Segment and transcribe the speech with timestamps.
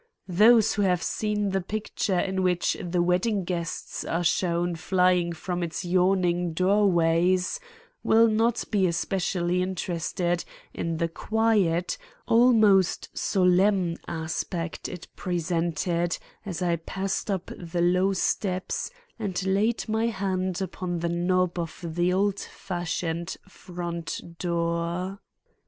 [0.27, 5.61] Those who have seen the picture in which the wedding guests are shown flying from
[5.61, 7.37] its yawning doorway,
[8.01, 10.43] will not be especially interested
[10.73, 18.89] in the quiet, almost solemn aspect it presented as I passed up the low steps
[19.19, 25.19] and laid my hand upon the knob of the old fashioned front door.